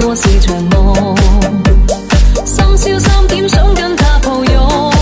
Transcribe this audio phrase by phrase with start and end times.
[0.06, 1.16] 过四场梦，
[2.44, 4.92] 心宵三点想跟他抱拥，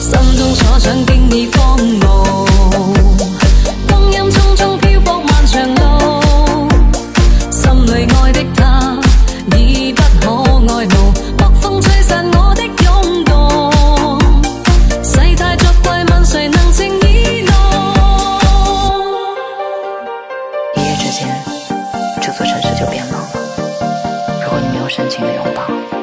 [0.00, 2.48] 心中所想竟已荒芜。
[3.88, 6.66] 光阴匆匆漂泊漫长路，
[7.52, 8.98] 心里爱的他
[9.56, 14.20] 已不可爱慕，北风吹散我的拥动，
[15.04, 17.52] 世态作怪问谁能情以浓。
[20.74, 21.28] 一夜之间，
[22.20, 23.15] 这座城市就变了。
[24.96, 25.95] 深情的拥抱。